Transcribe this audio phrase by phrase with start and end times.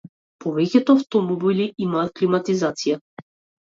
[0.45, 3.03] Повеќето автомобили имаат климатизација.